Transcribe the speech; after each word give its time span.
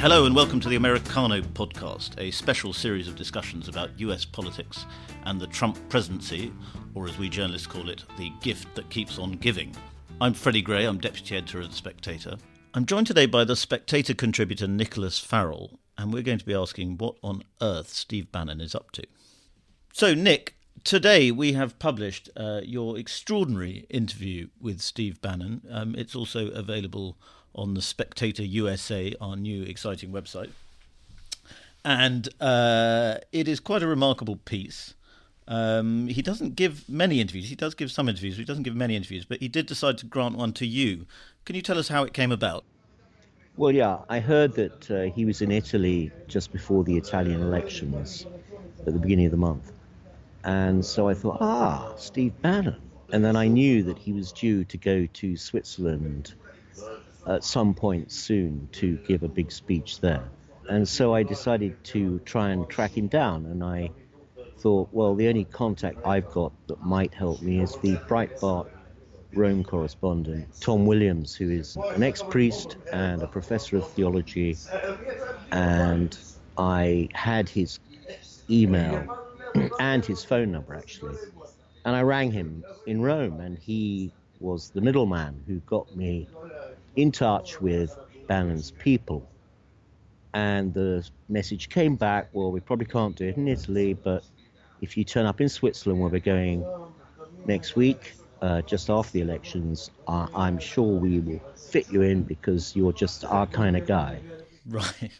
Hello 0.00 0.24
and 0.24 0.34
welcome 0.34 0.60
to 0.60 0.70
the 0.70 0.76
Americano 0.76 1.42
podcast, 1.42 2.18
a 2.18 2.30
special 2.30 2.72
series 2.72 3.06
of 3.06 3.16
discussions 3.16 3.68
about 3.68 4.00
US 4.00 4.24
politics 4.24 4.86
and 5.26 5.38
the 5.38 5.46
Trump 5.46 5.78
presidency, 5.90 6.54
or 6.94 7.06
as 7.06 7.18
we 7.18 7.28
journalists 7.28 7.66
call 7.66 7.90
it, 7.90 8.04
the 8.16 8.32
gift 8.40 8.74
that 8.76 8.88
keeps 8.88 9.18
on 9.18 9.32
giving. 9.32 9.76
I'm 10.18 10.32
Freddie 10.32 10.62
Gray, 10.62 10.86
I'm 10.86 10.96
deputy 10.96 11.36
editor 11.36 11.60
of 11.60 11.68
The 11.68 11.76
Spectator. 11.76 12.38
I'm 12.72 12.86
joined 12.86 13.08
today 13.08 13.26
by 13.26 13.44
the 13.44 13.54
Spectator 13.54 14.14
contributor 14.14 14.66
Nicholas 14.66 15.18
Farrell, 15.18 15.78
and 15.98 16.14
we're 16.14 16.22
going 16.22 16.38
to 16.38 16.46
be 16.46 16.54
asking 16.54 16.96
what 16.96 17.16
on 17.22 17.42
earth 17.60 17.90
Steve 17.90 18.32
Bannon 18.32 18.62
is 18.62 18.74
up 18.74 18.92
to. 18.92 19.06
So, 19.92 20.14
Nick, 20.14 20.54
today 20.82 21.30
we 21.30 21.52
have 21.52 21.78
published 21.78 22.30
uh, 22.38 22.62
your 22.64 22.96
extraordinary 22.98 23.84
interview 23.90 24.48
with 24.58 24.80
Steve 24.80 25.20
Bannon. 25.20 25.60
Um, 25.70 25.94
it's 25.94 26.16
also 26.16 26.48
available 26.52 27.18
on 27.54 27.74
the 27.74 27.82
Spectator 27.82 28.42
USA, 28.42 29.14
our 29.20 29.36
new 29.36 29.62
exciting 29.62 30.10
website. 30.10 30.50
And 31.84 32.28
uh, 32.40 33.18
it 33.32 33.48
is 33.48 33.60
quite 33.60 33.82
a 33.82 33.86
remarkable 33.86 34.36
piece. 34.36 34.94
Um, 35.48 36.06
he 36.06 36.22
doesn't 36.22 36.54
give 36.54 36.88
many 36.88 37.20
interviews. 37.20 37.48
He 37.48 37.56
does 37.56 37.74
give 37.74 37.90
some 37.90 38.08
interviews. 38.08 38.36
He 38.36 38.44
doesn't 38.44 38.62
give 38.62 38.76
many 38.76 38.94
interviews, 38.94 39.24
but 39.24 39.40
he 39.40 39.48
did 39.48 39.66
decide 39.66 39.98
to 39.98 40.06
grant 40.06 40.36
one 40.36 40.52
to 40.54 40.66
you. 40.66 41.06
Can 41.44 41.56
you 41.56 41.62
tell 41.62 41.78
us 41.78 41.88
how 41.88 42.04
it 42.04 42.12
came 42.12 42.30
about? 42.30 42.64
Well, 43.56 43.72
yeah, 43.72 43.98
I 44.08 44.20
heard 44.20 44.54
that 44.54 44.90
uh, 44.90 45.02
he 45.14 45.24
was 45.24 45.42
in 45.42 45.50
Italy 45.50 46.12
just 46.28 46.52
before 46.52 46.84
the 46.84 46.96
Italian 46.96 47.42
elections 47.42 48.26
at 48.86 48.92
the 48.92 48.98
beginning 49.00 49.26
of 49.26 49.32
the 49.32 49.38
month. 49.38 49.72
And 50.44 50.84
so 50.84 51.08
I 51.08 51.14
thought, 51.14 51.38
ah, 51.40 51.92
Steve 51.96 52.32
Bannon. 52.40 52.76
And 53.12 53.24
then 53.24 53.36
I 53.36 53.48
knew 53.48 53.82
that 53.82 53.98
he 53.98 54.12
was 54.12 54.30
due 54.32 54.64
to 54.64 54.76
go 54.76 55.06
to 55.06 55.36
Switzerland 55.36 56.34
at 57.26 57.44
some 57.44 57.74
point 57.74 58.10
soon 58.10 58.68
to 58.72 58.96
give 59.06 59.22
a 59.22 59.28
big 59.28 59.52
speech 59.52 60.00
there. 60.00 60.24
And 60.68 60.86
so 60.86 61.14
I 61.14 61.22
decided 61.22 61.82
to 61.84 62.20
try 62.20 62.50
and 62.50 62.68
track 62.68 62.96
him 62.96 63.08
down. 63.08 63.46
And 63.46 63.62
I 63.62 63.90
thought, 64.58 64.88
well, 64.92 65.14
the 65.14 65.28
only 65.28 65.44
contact 65.44 65.98
I've 66.04 66.30
got 66.30 66.52
that 66.68 66.82
might 66.82 67.12
help 67.14 67.42
me 67.42 67.60
is 67.60 67.76
the 67.76 67.96
Breitbart 67.96 68.68
Rome 69.34 69.64
correspondent, 69.64 70.48
Tom 70.60 70.86
Williams, 70.86 71.34
who 71.34 71.50
is 71.50 71.76
an 71.76 72.02
ex 72.02 72.22
priest 72.22 72.76
and 72.92 73.22
a 73.22 73.26
professor 73.26 73.76
of 73.78 73.88
theology. 73.88 74.56
And 75.50 76.16
I 76.56 77.08
had 77.14 77.48
his 77.48 77.78
email 78.48 79.18
and 79.80 80.04
his 80.04 80.24
phone 80.24 80.52
number, 80.52 80.74
actually. 80.74 81.16
And 81.84 81.96
I 81.96 82.02
rang 82.02 82.30
him 82.30 82.64
in 82.86 83.00
Rome, 83.00 83.40
and 83.40 83.58
he 83.58 84.12
was 84.40 84.70
the 84.70 84.80
middleman 84.80 85.42
who 85.46 85.60
got 85.60 85.94
me 85.96 86.28
in 86.96 87.12
touch 87.12 87.60
with 87.60 87.96
Bannon's 88.26 88.70
people. 88.70 89.28
And 90.32 90.72
the 90.72 91.08
message 91.28 91.68
came 91.68 91.96
back 91.96 92.28
well, 92.32 92.52
we 92.52 92.60
probably 92.60 92.86
can't 92.86 93.16
do 93.16 93.28
it 93.28 93.36
in 93.36 93.48
Italy, 93.48 93.94
but 93.94 94.24
if 94.80 94.96
you 94.96 95.04
turn 95.04 95.26
up 95.26 95.40
in 95.40 95.48
Switzerland 95.48 96.00
where 96.00 96.10
we're 96.10 96.20
going 96.20 96.64
next 97.46 97.76
week, 97.76 98.12
uh, 98.42 98.62
just 98.62 98.88
after 98.88 99.12
the 99.12 99.20
elections, 99.20 99.90
uh, 100.08 100.26
I'm 100.34 100.58
sure 100.58 100.98
we 100.98 101.20
will 101.20 101.40
fit 101.56 101.90
you 101.90 102.02
in 102.02 102.22
because 102.22 102.74
you're 102.74 102.92
just 102.92 103.24
our 103.24 103.46
kind 103.46 103.76
of 103.76 103.86
guy. 103.86 104.20
Right. 104.66 105.10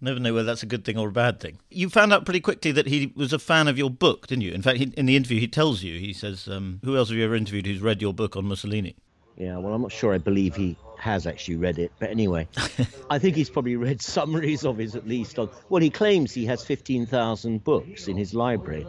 Never 0.00 0.18
know 0.18 0.34
whether 0.34 0.46
that's 0.46 0.62
a 0.62 0.66
good 0.66 0.84
thing 0.84 0.98
or 0.98 1.08
a 1.08 1.12
bad 1.12 1.40
thing. 1.40 1.58
You 1.70 1.88
found 1.88 2.12
out 2.12 2.24
pretty 2.24 2.40
quickly 2.40 2.72
that 2.72 2.86
he 2.86 3.12
was 3.14 3.32
a 3.32 3.38
fan 3.38 3.68
of 3.68 3.78
your 3.78 3.90
book, 3.90 4.26
didn't 4.26 4.42
you? 4.42 4.52
In 4.52 4.62
fact, 4.62 4.78
he, 4.78 4.92
in 4.96 5.06
the 5.06 5.14
interview, 5.14 5.40
he 5.40 5.46
tells 5.46 5.82
you, 5.82 6.00
he 6.00 6.12
says, 6.12 6.48
um, 6.48 6.80
Who 6.84 6.96
else 6.96 7.10
have 7.10 7.18
you 7.18 7.24
ever 7.24 7.36
interviewed 7.36 7.66
who's 7.66 7.80
read 7.80 8.02
your 8.02 8.12
book 8.12 8.34
on 8.34 8.46
Mussolini? 8.46 8.96
Yeah, 9.36 9.58
well, 9.58 9.74
I'm 9.74 9.82
not 9.82 9.92
sure 9.92 10.14
I 10.14 10.18
believe 10.18 10.54
he 10.56 10.76
has 10.98 11.26
actually 11.26 11.56
read 11.56 11.78
it. 11.78 11.92
But 11.98 12.10
anyway, 12.10 12.48
I 13.10 13.18
think 13.18 13.36
he's 13.36 13.50
probably 13.50 13.76
read 13.76 14.00
summaries 14.00 14.64
of 14.64 14.78
his 14.78 14.96
at 14.96 15.06
least. 15.06 15.38
On, 15.38 15.50
well, 15.68 15.82
he 15.82 15.90
claims 15.90 16.32
he 16.32 16.46
has 16.46 16.64
15,000 16.64 17.62
books 17.62 18.08
in 18.08 18.16
his 18.16 18.34
library. 18.34 18.86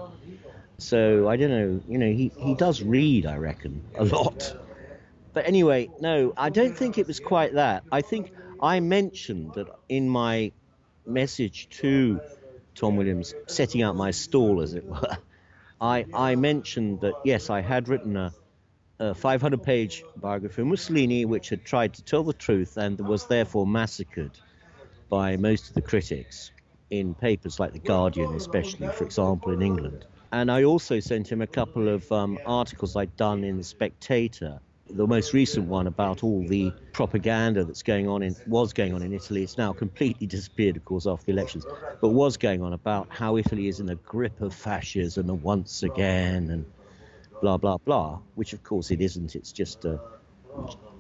So 0.79 1.27
I 1.27 1.35
don't 1.37 1.49
know, 1.49 1.81
you 1.87 1.97
know, 1.97 2.11
he, 2.11 2.31
he 2.37 2.53
does 2.53 2.81
read, 2.81 3.25
I 3.25 3.37
reckon, 3.37 3.83
a 3.97 4.05
lot. 4.05 4.55
But 5.33 5.47
anyway, 5.47 5.89
no, 5.99 6.33
I 6.37 6.49
don't 6.49 6.75
think 6.75 6.97
it 6.97 7.07
was 7.07 7.19
quite 7.19 7.53
that. 7.55 7.83
I 7.91 8.01
think 8.01 8.31
I 8.61 8.79
mentioned 8.79 9.53
that 9.55 9.67
in 9.89 10.07
my 10.07 10.51
message 11.05 11.67
to 11.81 12.21
Tom 12.75 12.95
Williams, 12.95 13.33
setting 13.47 13.81
out 13.81 13.95
my 13.95 14.11
stall, 14.11 14.61
as 14.61 14.75
it 14.75 14.85
were, 14.85 15.17
I, 15.81 16.05
I 16.13 16.35
mentioned 16.35 17.01
that, 17.01 17.13
yes, 17.23 17.49
I 17.49 17.61
had 17.61 17.87
written 17.87 18.15
a, 18.15 18.33
a 18.99 19.13
500 19.13 19.61
page 19.61 20.03
biography 20.17 20.61
of 20.61 20.67
Mussolini, 20.67 21.25
which 21.25 21.49
had 21.49 21.63
tried 21.63 21.93
to 21.93 22.03
tell 22.03 22.23
the 22.23 22.33
truth 22.33 22.77
and 22.77 22.99
was 22.99 23.27
therefore 23.27 23.67
massacred 23.67 24.31
by 25.09 25.37
most 25.37 25.69
of 25.69 25.73
the 25.75 25.81
critics 25.81 26.51
in 26.89 27.13
papers 27.13 27.59
like 27.59 27.73
The 27.73 27.79
Guardian, 27.79 28.33
especially, 28.33 28.87
for 28.89 29.03
example, 29.03 29.51
in 29.51 29.61
England. 29.61 30.05
And 30.31 30.51
I 30.51 30.63
also 30.63 30.99
sent 30.99 31.31
him 31.31 31.41
a 31.41 31.47
couple 31.47 31.87
of 31.87 32.11
um, 32.11 32.37
articles 32.45 32.95
I'd 32.95 33.15
done 33.17 33.43
in 33.43 33.57
The 33.57 33.63
Spectator. 33.63 34.59
The 34.89 35.05
most 35.05 35.33
recent 35.33 35.67
one 35.67 35.87
about 35.87 36.23
all 36.23 36.47
the 36.47 36.71
propaganda 36.93 37.65
that's 37.65 37.83
going 37.83 38.07
on 38.07 38.23
in 38.23 38.35
was 38.47 38.71
going 38.71 38.93
on 38.93 39.01
in 39.01 39.13
Italy. 39.13 39.43
It's 39.43 39.57
now 39.57 39.73
completely 39.73 40.27
disappeared, 40.27 40.77
of 40.77 40.85
course, 40.85 41.05
after 41.05 41.25
the 41.25 41.33
elections, 41.33 41.65
but 42.01 42.09
was 42.09 42.37
going 42.37 42.61
on 42.61 42.71
about 42.73 43.07
how 43.09 43.35
Italy 43.35 43.67
is 43.67 43.81
in 43.81 43.85
the 43.85 43.95
grip 43.95 44.39
of 44.41 44.53
fascism 44.53 45.29
and 45.29 45.43
once 45.43 45.83
again, 45.83 46.49
and 46.49 46.65
blah 47.41 47.57
blah 47.57 47.77
blah. 47.77 48.19
Which, 48.35 48.53
of 48.53 48.63
course, 48.63 48.91
it 48.91 49.01
isn't. 49.01 49.35
It's 49.35 49.51
just 49.51 49.85
a 49.85 49.99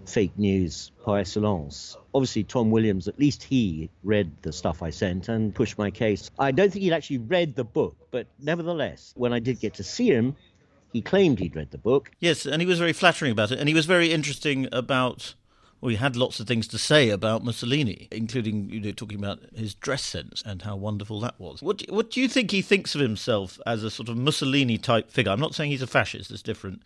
fake 0.05 0.37
news 0.37 0.91
par 1.03 1.19
excellence. 1.19 1.97
Obviously, 2.13 2.43
Tom 2.43 2.71
Williams, 2.71 3.07
at 3.07 3.19
least 3.19 3.43
he 3.43 3.89
read 4.03 4.31
the 4.41 4.53
stuff 4.53 4.81
I 4.81 4.89
sent 4.89 5.27
and 5.27 5.53
pushed 5.53 5.77
my 5.77 5.91
case. 5.91 6.31
I 6.39 6.51
don't 6.51 6.71
think 6.71 6.83
he'd 6.83 6.93
actually 6.93 7.19
read 7.19 7.55
the 7.55 7.63
book, 7.63 7.95
but 8.11 8.27
nevertheless, 8.39 9.13
when 9.17 9.33
I 9.33 9.39
did 9.39 9.59
get 9.59 9.75
to 9.75 9.83
see 9.83 10.07
him, 10.07 10.35
he 10.93 11.01
claimed 11.01 11.39
he'd 11.39 11.55
read 11.55 11.71
the 11.71 11.77
book. 11.77 12.11
Yes, 12.19 12.45
and 12.45 12.61
he 12.61 12.65
was 12.65 12.79
very 12.79 12.93
flattering 12.93 13.31
about 13.31 13.51
it, 13.51 13.59
and 13.59 13.67
he 13.67 13.75
was 13.75 13.85
very 13.85 14.11
interesting 14.11 14.67
about. 14.71 15.35
Well, 15.79 15.89
he 15.89 15.95
had 15.95 16.15
lots 16.15 16.39
of 16.39 16.47
things 16.47 16.67
to 16.69 16.77
say 16.77 17.09
about 17.09 17.43
Mussolini, 17.43 18.07
including 18.11 18.69
you 18.69 18.79
know 18.79 18.91
talking 18.91 19.19
about 19.19 19.39
his 19.55 19.75
dress 19.75 20.03
sense 20.03 20.41
and 20.45 20.63
how 20.63 20.75
wonderful 20.75 21.19
that 21.21 21.39
was. 21.39 21.61
What 21.61 21.77
do, 21.77 21.93
what 21.93 22.11
do 22.11 22.19
you 22.19 22.27
think 22.27 22.51
he 22.51 22.61
thinks 22.61 22.95
of 22.95 23.01
himself 23.01 23.59
as 23.65 23.83
a 23.83 23.91
sort 23.91 24.09
of 24.09 24.17
Mussolini 24.17 24.77
type 24.77 25.11
figure? 25.11 25.31
I'm 25.31 25.39
not 25.39 25.53
saying 25.53 25.71
he's 25.71 25.81
a 25.83 25.87
fascist; 25.87 26.31
it's 26.31 26.41
different. 26.41 26.81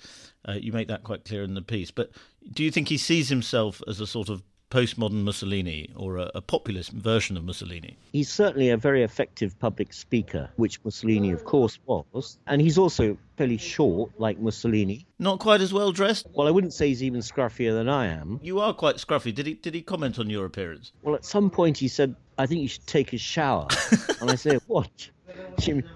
Uh, 0.47 0.53
you 0.53 0.73
make 0.73 0.87
that 0.89 1.03
quite 1.03 1.23
clear 1.23 1.43
in 1.43 1.53
the 1.53 1.61
piece. 1.61 1.91
But 1.91 2.11
do 2.51 2.63
you 2.63 2.71
think 2.71 2.89
he 2.89 2.97
sees 2.97 3.29
himself 3.29 3.81
as 3.87 4.01
a 4.01 4.07
sort 4.07 4.27
of 4.27 4.43
postmodern 4.71 5.23
Mussolini 5.23 5.89
or 5.95 6.17
a, 6.17 6.31
a, 6.33 6.41
populist 6.41 6.91
version 6.91 7.37
of 7.37 7.43
Mussolini? 7.43 7.97
He's 8.13 8.31
certainly 8.31 8.69
a 8.69 8.77
very 8.77 9.03
effective 9.03 9.57
public 9.59 9.93
speaker, 9.93 10.49
which 10.55 10.83
Mussolini, 10.83 11.31
of 11.31 11.43
course, 11.43 11.77
was. 11.85 12.39
And 12.47 12.61
he's 12.61 12.77
also 12.77 13.17
fairly 13.37 13.57
short, 13.57 14.11
like 14.17 14.39
Mussolini. 14.39 15.05
Not 15.19 15.39
quite 15.39 15.61
as 15.61 15.73
well 15.73 15.91
dressed? 15.91 16.27
Well, 16.33 16.47
I 16.47 16.51
wouldn't 16.51 16.73
say 16.73 16.87
he's 16.87 17.03
even 17.03 17.19
scruffier 17.19 17.73
than 17.73 17.89
I 17.89 18.07
am. 18.07 18.39
You 18.41 18.59
are 18.59 18.73
quite 18.73 18.95
scruffy. 18.95 19.35
Did 19.35 19.45
he, 19.45 19.53
did 19.55 19.75
he 19.75 19.81
comment 19.81 20.17
on 20.17 20.29
your 20.29 20.45
appearance? 20.45 20.93
Well, 21.03 21.15
at 21.15 21.25
some 21.25 21.49
point 21.49 21.77
he 21.77 21.87
said, 21.87 22.15
I 22.37 22.47
think 22.47 22.61
you 22.61 22.67
should 22.67 22.87
take 22.87 23.13
a 23.13 23.17
shower. 23.17 23.67
and 24.21 24.31
I 24.31 24.35
said, 24.35 24.61
What? 24.67 25.09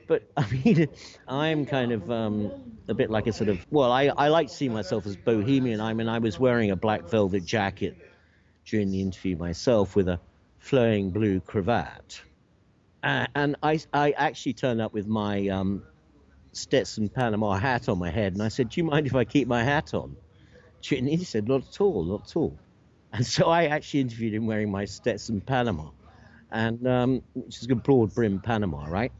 But 0.07 0.29
I 0.37 0.45
mean, 0.49 0.87
I'm 1.27 1.65
kind 1.65 1.91
of 1.91 2.09
um, 2.11 2.51
a 2.87 2.93
bit 2.93 3.09
like 3.09 3.27
a 3.27 3.33
sort 3.33 3.49
of 3.49 3.65
well, 3.71 3.91
I, 3.91 4.11
I 4.17 4.27
like 4.27 4.47
to 4.47 4.53
see 4.53 4.69
myself 4.69 5.05
as 5.05 5.15
bohemian. 5.15 5.81
I 5.81 5.93
mean, 5.93 6.07
I 6.07 6.19
was 6.19 6.39
wearing 6.39 6.71
a 6.71 6.75
black 6.75 7.09
velvet 7.09 7.45
jacket 7.45 7.97
during 8.65 8.91
the 8.91 9.01
interview 9.01 9.37
myself 9.37 9.95
with 9.95 10.07
a 10.07 10.19
flowing 10.59 11.11
blue 11.11 11.39
cravat, 11.39 12.21
and 13.03 13.55
I 13.61 13.79
I 13.93 14.11
actually 14.11 14.53
turned 14.53 14.81
up 14.81 14.93
with 14.93 15.07
my 15.07 15.47
um, 15.49 15.83
Stetson 16.51 17.09
Panama 17.09 17.53
hat 17.53 17.89
on 17.89 17.99
my 17.99 18.09
head, 18.09 18.33
and 18.33 18.41
I 18.41 18.49
said, 18.49 18.69
"Do 18.69 18.79
you 18.79 18.85
mind 18.85 19.07
if 19.07 19.15
I 19.15 19.23
keep 19.25 19.47
my 19.47 19.63
hat 19.63 19.93
on?" 19.93 20.15
And 20.91 21.07
he 21.07 21.23
said, 21.23 21.47
"Not 21.47 21.67
at 21.67 21.81
all, 21.81 22.03
not 22.03 22.29
at 22.29 22.35
all." 22.35 22.57
And 23.13 23.25
so 23.25 23.47
I 23.47 23.65
actually 23.65 24.01
interviewed 24.01 24.33
him 24.33 24.45
wearing 24.45 24.71
my 24.71 24.85
Stetson 24.85 25.41
Panama, 25.41 25.91
and 26.51 26.85
um, 26.87 27.21
which 27.33 27.61
is 27.61 27.69
a 27.69 27.75
broad 27.75 28.13
brim 28.13 28.39
Panama, 28.39 28.85
right? 28.87 29.11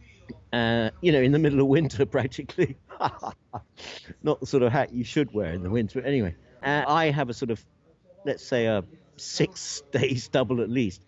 uh, 0.54 0.90
you 1.02 1.12
know, 1.12 1.22
in 1.22 1.32
the 1.32 1.40
middle 1.40 1.60
of 1.60 1.68
winter 1.68 2.06
practically. 2.18 2.78
Not 4.24 4.40
the 4.40 4.46
sort 4.46 4.64
of 4.64 4.72
hat 4.72 4.94
you 4.94 5.04
should 5.04 5.34
wear 5.34 5.54
in 5.54 5.64
the 5.64 5.70
winter. 5.70 6.02
Anyway, 6.02 6.36
uh, 6.64 6.84
I 6.88 7.10
have 7.12 7.30
a 7.30 7.34
sort 7.34 7.52
of, 7.52 7.64
let's 8.26 8.46
say, 8.46 8.66
a 8.66 8.84
six 9.18 9.82
days 9.92 10.26
stubble 10.26 10.62
at 10.62 10.70
least. 10.70 11.06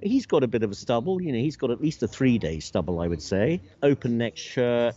He's 0.00 0.26
got 0.26 0.42
a 0.42 0.48
bit 0.48 0.62
of 0.64 0.70
a 0.70 0.74
stubble, 0.74 1.22
you 1.22 1.32
know, 1.32 1.38
he's 1.38 1.56
got 1.56 1.70
at 1.70 1.80
least 1.80 2.02
a 2.02 2.08
three 2.08 2.38
day 2.38 2.60
stubble, 2.60 3.00
I 3.00 3.06
would 3.06 3.22
say. 3.22 3.60
Open 3.82 4.18
neck 4.18 4.36
shirt, 4.36 4.96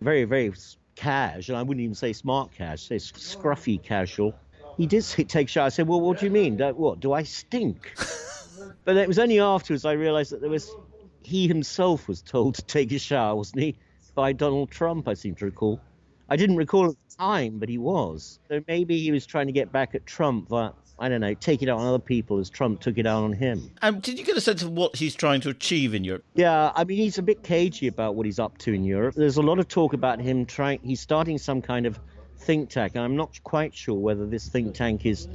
very, 0.00 0.24
very 0.24 0.52
casual. 0.96 1.56
I 1.56 1.62
wouldn't 1.62 1.82
even 1.82 1.94
say 1.94 2.12
smart 2.12 2.52
casual, 2.52 2.76
say 2.78 2.96
scruffy 2.96 3.82
casual. 3.82 4.34
He 4.76 4.86
did 4.86 5.04
take 5.04 5.48
a 5.48 5.50
shower. 5.50 5.66
I 5.66 5.68
said, 5.68 5.86
Well, 5.86 6.00
what 6.00 6.18
do 6.18 6.26
you 6.26 6.30
mean? 6.30 6.58
What? 6.58 7.00
Do 7.00 7.12
I 7.12 7.22
stink? 7.22 7.92
but 8.84 8.96
it 8.96 9.08
was 9.08 9.18
only 9.18 9.40
afterwards 9.40 9.84
I 9.84 9.92
realized 9.92 10.32
that 10.32 10.40
there 10.40 10.50
was 10.50 10.74
he 11.22 11.46
himself 11.46 12.08
was 12.08 12.22
told 12.22 12.54
to 12.56 12.62
take 12.62 12.92
a 12.92 12.98
shower, 12.98 13.36
wasn't 13.36 13.62
he? 13.62 13.76
By 14.14 14.32
Donald 14.32 14.70
Trump, 14.70 15.06
I 15.06 15.14
seem 15.14 15.34
to 15.36 15.44
recall. 15.44 15.80
I 16.28 16.36
didn't 16.36 16.56
recall 16.56 16.90
at 16.90 16.96
the 17.08 17.16
time, 17.16 17.58
but 17.58 17.68
he 17.68 17.78
was. 17.78 18.38
So 18.48 18.62
maybe 18.66 18.98
he 18.98 19.12
was 19.12 19.26
trying 19.26 19.46
to 19.46 19.52
get 19.52 19.72
back 19.72 19.94
at 19.94 20.06
Trump, 20.06 20.48
but 20.48 20.74
I 21.00 21.08
don't 21.08 21.22
know, 21.22 21.32
take 21.34 21.62
it 21.62 21.68
out 21.68 21.78
on 21.78 21.86
other 21.86 21.98
people 21.98 22.38
as 22.38 22.50
Trump 22.50 22.80
took 22.80 22.98
it 22.98 23.06
out 23.06 23.24
on 23.24 23.32
him. 23.32 23.70
And 23.80 24.02
did 24.02 24.18
you 24.18 24.24
get 24.24 24.36
a 24.36 24.40
sense 24.40 24.62
of 24.62 24.70
what 24.70 24.94
he's 24.94 25.14
trying 25.14 25.40
to 25.40 25.48
achieve 25.48 25.94
in 25.94 26.04
Europe? 26.04 26.24
Yeah, 26.34 26.72
I 26.74 26.84
mean, 26.84 26.98
he's 26.98 27.16
a 27.16 27.22
bit 27.22 27.42
cagey 27.42 27.86
about 27.86 28.14
what 28.14 28.26
he's 28.26 28.38
up 28.38 28.58
to 28.58 28.74
in 28.74 28.84
Europe. 28.84 29.14
There's 29.14 29.38
a 29.38 29.42
lot 29.42 29.58
of 29.58 29.66
talk 29.66 29.94
about 29.94 30.20
him 30.20 30.44
trying, 30.44 30.80
he's 30.82 31.00
starting 31.00 31.38
some 31.38 31.62
kind 31.62 31.86
of 31.86 31.98
think 32.36 32.68
tank. 32.68 32.96
I'm 32.96 33.16
not 33.16 33.42
quite 33.42 33.74
sure 33.74 33.94
whether 33.94 34.26
this 34.26 34.48
think 34.48 34.74
tank 34.74 35.06
is 35.06 35.26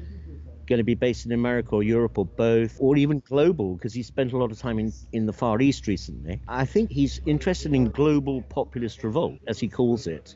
going 0.68 0.78
to 0.78 0.84
be 0.84 0.96
based 0.96 1.26
in 1.26 1.32
America 1.32 1.76
or 1.76 1.84
Europe 1.84 2.18
or 2.18 2.26
both, 2.26 2.78
or 2.80 2.98
even 2.98 3.22
global, 3.28 3.76
because 3.76 3.94
he 3.94 4.04
spent 4.04 4.34
a 4.34 4.38
lot 4.38 4.52
of 4.52 4.60
time 4.60 4.80
in, 4.80 4.92
in 5.12 5.26
the 5.26 5.34
Far 5.34 5.62
East 5.62 5.88
recently. 5.88 6.42
I 6.48 6.66
think 6.66 6.92
he's 6.92 7.22
interested 7.26 7.74
in 7.74 7.90
global 7.92 8.42
populist 8.44 9.04
revolt, 9.04 9.40
as 9.48 9.60
he 9.60 9.68
calls 9.68 10.08
it. 10.08 10.36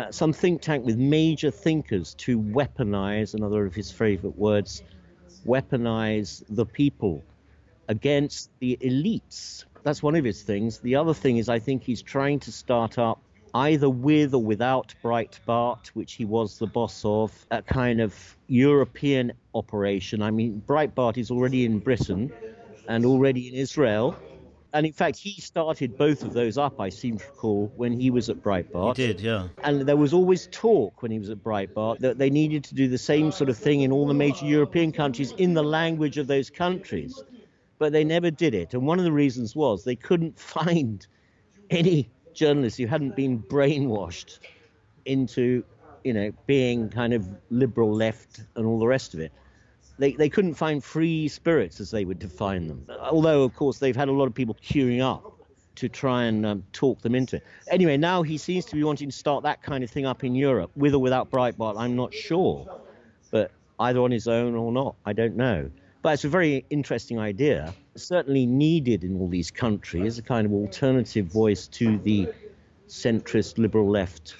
Uh, 0.00 0.10
some 0.10 0.32
think 0.32 0.62
tank 0.62 0.86
with 0.86 0.96
major 0.96 1.50
thinkers 1.50 2.14
to 2.14 2.40
weaponize, 2.40 3.34
another 3.34 3.66
of 3.66 3.74
his 3.74 3.90
favorite 3.90 4.34
words, 4.38 4.82
weaponize 5.44 6.42
the 6.48 6.64
people 6.64 7.22
against 7.88 8.48
the 8.60 8.78
elites. 8.80 9.66
That's 9.82 10.02
one 10.02 10.14
of 10.14 10.24
his 10.24 10.42
things. 10.42 10.78
The 10.78 10.96
other 10.96 11.12
thing 11.12 11.36
is, 11.36 11.50
I 11.50 11.58
think 11.58 11.82
he's 11.82 12.00
trying 12.00 12.40
to 12.40 12.50
start 12.50 12.96
up 12.96 13.20
either 13.52 13.90
with 13.90 14.32
or 14.32 14.42
without 14.42 14.94
Breitbart, 15.04 15.88
which 15.88 16.14
he 16.14 16.24
was 16.24 16.58
the 16.58 16.66
boss 16.66 17.04
of, 17.04 17.30
a 17.50 17.60
kind 17.60 18.00
of 18.00 18.14
European 18.46 19.34
operation. 19.54 20.22
I 20.22 20.30
mean, 20.30 20.62
Breitbart 20.66 21.18
is 21.18 21.30
already 21.30 21.66
in 21.66 21.78
Britain 21.78 22.32
and 22.88 23.04
already 23.04 23.48
in 23.48 23.54
Israel. 23.54 24.16
And 24.72 24.86
in 24.86 24.92
fact, 24.92 25.18
he 25.18 25.40
started 25.40 25.96
both 25.96 26.22
of 26.22 26.32
those 26.32 26.56
up, 26.56 26.80
I 26.80 26.90
seem 26.90 27.18
to 27.18 27.24
recall, 27.26 27.72
when 27.76 27.92
he 27.92 28.10
was 28.10 28.30
at 28.30 28.36
Breitbart. 28.36 28.96
He 28.96 29.06
did, 29.06 29.20
yeah. 29.20 29.48
And 29.64 29.82
there 29.82 29.96
was 29.96 30.12
always 30.12 30.48
talk 30.52 31.02
when 31.02 31.10
he 31.10 31.18
was 31.18 31.30
at 31.30 31.38
Breitbart 31.38 31.98
that 31.98 32.18
they 32.18 32.30
needed 32.30 32.62
to 32.64 32.74
do 32.74 32.88
the 32.88 32.98
same 32.98 33.32
sort 33.32 33.50
of 33.50 33.58
thing 33.58 33.80
in 33.80 33.90
all 33.90 34.06
the 34.06 34.14
major 34.14 34.46
European 34.46 34.92
countries 34.92 35.32
in 35.32 35.54
the 35.54 35.62
language 35.62 36.18
of 36.18 36.28
those 36.28 36.50
countries. 36.50 37.22
But 37.78 37.92
they 37.92 38.04
never 38.04 38.30
did 38.30 38.54
it. 38.54 38.74
And 38.74 38.86
one 38.86 38.98
of 38.98 39.04
the 39.04 39.12
reasons 39.12 39.56
was 39.56 39.82
they 39.82 39.96
couldn't 39.96 40.38
find 40.56 41.04
any 41.70 42.08
journalists 42.32 42.78
who 42.78 42.86
hadn't 42.86 43.16
been 43.16 43.42
brainwashed 43.42 44.38
into, 45.04 45.64
you 46.04 46.12
know, 46.12 46.30
being 46.46 46.90
kind 46.90 47.12
of 47.12 47.26
liberal 47.50 47.92
left 47.92 48.40
and 48.54 48.66
all 48.66 48.78
the 48.78 48.86
rest 48.86 49.14
of 49.14 49.20
it. 49.20 49.32
They, 50.00 50.12
they 50.12 50.30
couldn't 50.30 50.54
find 50.54 50.82
free 50.82 51.28
spirits 51.28 51.78
as 51.78 51.90
they 51.90 52.06
would 52.06 52.18
define 52.18 52.68
them. 52.68 52.86
Although, 52.98 53.42
of 53.42 53.54
course, 53.54 53.78
they've 53.78 53.94
had 53.94 54.08
a 54.08 54.12
lot 54.12 54.24
of 54.24 54.34
people 54.34 54.56
queuing 54.62 55.02
up 55.02 55.30
to 55.74 55.90
try 55.90 56.24
and 56.24 56.46
um, 56.46 56.64
talk 56.72 57.02
them 57.02 57.14
into 57.14 57.36
it. 57.36 57.44
Anyway, 57.70 57.98
now 57.98 58.22
he 58.22 58.38
seems 58.38 58.64
to 58.64 58.76
be 58.76 58.82
wanting 58.82 59.10
to 59.10 59.16
start 59.16 59.42
that 59.42 59.62
kind 59.62 59.84
of 59.84 59.90
thing 59.90 60.06
up 60.06 60.24
in 60.24 60.34
Europe, 60.34 60.70
with 60.74 60.94
or 60.94 61.00
without 61.00 61.30
Breitbart, 61.30 61.74
I'm 61.76 61.96
not 61.96 62.14
sure. 62.14 62.80
But 63.30 63.52
either 63.78 64.00
on 64.00 64.10
his 64.10 64.26
own 64.26 64.54
or 64.54 64.72
not, 64.72 64.96
I 65.04 65.12
don't 65.12 65.36
know. 65.36 65.70
But 66.00 66.14
it's 66.14 66.24
a 66.24 66.30
very 66.30 66.64
interesting 66.70 67.18
idea, 67.18 67.74
certainly 67.94 68.46
needed 68.46 69.04
in 69.04 69.20
all 69.20 69.28
these 69.28 69.50
countries, 69.50 70.16
a 70.16 70.22
kind 70.22 70.46
of 70.46 70.54
alternative 70.54 71.26
voice 71.26 71.68
to 71.68 71.98
the 71.98 72.26
centrist 72.88 73.58
liberal 73.58 73.90
left 73.90 74.34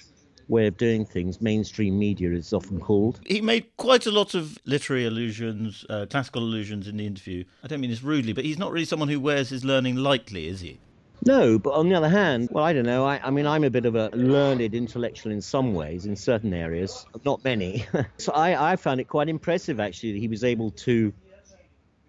way 0.50 0.66
of 0.66 0.76
doing 0.76 1.04
things. 1.04 1.40
Mainstream 1.40 1.98
media 1.98 2.32
is 2.32 2.52
often 2.52 2.80
called. 2.80 3.20
He 3.26 3.40
made 3.40 3.66
quite 3.76 4.06
a 4.06 4.10
lot 4.10 4.34
of 4.34 4.58
literary 4.64 5.06
allusions, 5.06 5.86
uh, 5.88 6.06
classical 6.10 6.42
allusions 6.42 6.88
in 6.88 6.96
the 6.96 7.06
interview. 7.06 7.44
I 7.62 7.68
don't 7.68 7.80
mean 7.80 7.90
this 7.90 8.02
rudely, 8.02 8.32
but 8.32 8.44
he's 8.44 8.58
not 8.58 8.72
really 8.72 8.84
someone 8.84 9.08
who 9.08 9.20
wears 9.20 9.48
his 9.48 9.64
learning 9.64 9.96
lightly, 9.96 10.48
is 10.48 10.60
he? 10.60 10.78
No, 11.24 11.58
but 11.58 11.74
on 11.74 11.88
the 11.88 11.94
other 11.94 12.08
hand, 12.08 12.48
well, 12.50 12.64
I 12.64 12.72
don't 12.72 12.86
know. 12.86 13.04
I, 13.04 13.20
I, 13.22 13.30
mean, 13.30 13.46
I'm 13.46 13.62
a 13.62 13.70
bit 13.70 13.84
of 13.84 13.94
a 13.94 14.08
learned 14.14 14.62
intellectual 14.62 15.32
in 15.32 15.42
some 15.42 15.74
ways, 15.74 16.06
in 16.06 16.16
certain 16.16 16.54
areas, 16.54 17.06
not 17.24 17.44
many. 17.44 17.84
so 18.16 18.32
I, 18.32 18.72
I 18.72 18.76
found 18.76 19.00
it 19.00 19.04
quite 19.04 19.28
impressive, 19.28 19.80
actually, 19.80 20.12
that 20.12 20.18
he 20.18 20.28
was 20.28 20.44
able 20.44 20.70
to 20.72 21.12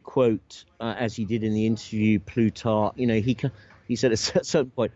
quote, 0.03 0.63
uh, 0.79 0.95
as 0.97 1.15
he 1.15 1.25
did 1.25 1.43
in 1.43 1.53
the 1.53 1.65
interview, 1.65 2.19
Plutarch. 2.19 2.93
You 2.95 3.07
know, 3.07 3.19
he 3.19 3.38
he 3.88 3.95
said 3.95 4.13
at 4.13 4.19
a 4.35 4.43
certain 4.43 4.71
point, 4.71 4.93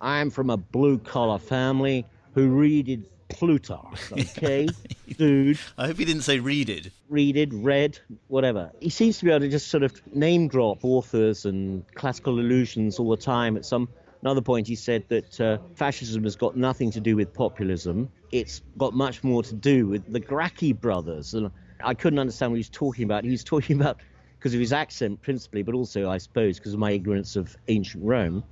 "I 0.00 0.18
am 0.18 0.30
from 0.30 0.50
a 0.50 0.56
blue 0.56 0.98
collar 0.98 1.38
family 1.38 2.06
who 2.38 2.48
readed 2.48 3.06
Plutarch." 3.28 4.12
Okay, 4.12 4.68
dude. 5.16 5.58
I 5.76 5.86
hope 5.86 5.98
he 5.98 6.04
didn't 6.04 6.22
say 6.22 6.38
readed. 6.38 6.92
Readed, 7.08 7.52
read, 7.52 7.98
whatever. 8.28 8.70
He 8.80 8.90
seems 8.90 9.18
to 9.18 9.24
be 9.24 9.30
able 9.30 9.40
to 9.40 9.48
just 9.48 9.68
sort 9.68 9.82
of 9.82 10.00
name 10.14 10.48
drop 10.48 10.84
authors 10.84 11.44
and 11.44 11.84
classical 11.94 12.38
allusions 12.38 12.98
all 12.98 13.10
the 13.10 13.16
time. 13.16 13.56
At 13.56 13.64
some 13.64 13.88
another 14.22 14.40
point, 14.40 14.66
he 14.66 14.74
said 14.74 15.04
that 15.08 15.40
uh, 15.40 15.58
fascism 15.74 16.24
has 16.24 16.36
got 16.36 16.56
nothing 16.56 16.90
to 16.92 17.00
do 17.00 17.16
with 17.16 17.32
populism. 17.32 18.10
It's 18.32 18.62
got 18.76 18.94
much 18.94 19.24
more 19.24 19.42
to 19.42 19.54
do 19.54 19.86
with 19.86 20.12
the 20.12 20.20
Gracchi 20.20 20.72
brothers. 20.72 21.34
And 21.34 21.50
I 21.82 21.94
couldn't 21.94 22.18
understand 22.18 22.52
what 22.52 22.56
he 22.56 22.60
was 22.60 22.70
talking 22.70 23.04
about. 23.04 23.24
He 23.24 23.30
was 23.30 23.44
talking 23.44 23.80
about 23.80 24.00
because 24.38 24.54
of 24.54 24.60
his 24.60 24.72
accent 24.72 25.20
principally, 25.22 25.62
but 25.62 25.74
also, 25.74 26.08
I 26.08 26.18
suppose, 26.18 26.58
because 26.58 26.72
of 26.72 26.78
my 26.78 26.92
ignorance 26.92 27.36
of 27.36 27.56
ancient 27.68 28.04
Rome. 28.04 28.44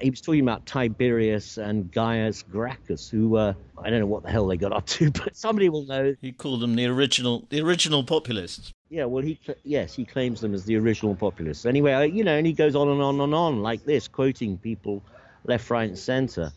He 0.00 0.10
was 0.10 0.20
talking 0.20 0.40
about 0.40 0.66
Tiberius 0.66 1.58
and 1.58 1.90
Gaius 1.92 2.42
Gracchus, 2.42 3.08
who 3.08 3.36
uh, 3.36 3.54
I 3.78 3.90
don't 3.90 4.00
know 4.00 4.06
what 4.06 4.22
the 4.22 4.30
hell 4.30 4.46
they 4.46 4.56
got 4.56 4.72
up 4.72 4.86
to, 4.86 5.10
but 5.24 5.36
somebody 5.36 5.68
will 5.68 5.84
know. 5.84 6.14
He 6.20 6.32
called 6.32 6.60
them 6.60 6.74
the 6.74 6.86
original, 6.86 7.46
the 7.50 7.60
original 7.60 8.04
populists. 8.04 8.72
Yeah, 8.88 9.04
well, 9.04 9.22
he 9.22 9.38
yes, 9.62 9.94
he 9.94 10.04
claims 10.04 10.40
them 10.40 10.54
as 10.54 10.64
the 10.64 10.76
original 10.76 11.14
populists. 11.14 11.66
Anyway, 11.66 12.10
you 12.10 12.24
know, 12.24 12.36
and 12.36 12.46
he 12.46 12.52
goes 12.52 12.74
on 12.74 12.88
and 12.88 13.00
on 13.00 13.20
and 13.20 13.34
on 13.34 13.62
like 13.62 13.84
this, 13.84 14.08
quoting 14.08 14.58
people 14.58 15.02
left, 15.44 15.70
right, 15.70 15.88
and 15.88 15.98
centre 15.98 16.52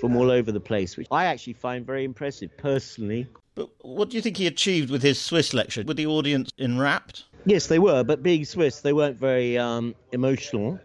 from 0.00 0.16
all 0.16 0.30
over 0.30 0.50
the 0.50 0.60
place, 0.60 0.96
which 0.96 1.06
I 1.10 1.26
actually 1.26 1.52
find 1.52 1.86
very 1.86 2.04
impressive 2.04 2.56
personally. 2.56 3.28
But 3.54 3.68
what 3.82 4.10
do 4.10 4.16
you 4.16 4.22
think 4.22 4.38
he 4.38 4.46
achieved 4.46 4.90
with 4.90 5.02
his 5.02 5.20
Swiss 5.20 5.52
lecture? 5.52 5.84
Were 5.86 5.94
the 5.94 6.06
audience 6.06 6.50
enwrapped? 6.58 7.24
Yes, 7.44 7.66
they 7.66 7.78
were, 7.78 8.02
but 8.02 8.22
being 8.22 8.44
Swiss, 8.44 8.80
they 8.80 8.92
weren't 8.92 9.18
very 9.18 9.58
um, 9.58 9.94
emotional. 10.12 10.80